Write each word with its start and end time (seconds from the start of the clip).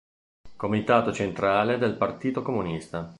Comitato 0.55 1.13
Centrale 1.13 1.77
del 1.77 1.93
Partito 1.93 2.41
Comunista 2.41 3.07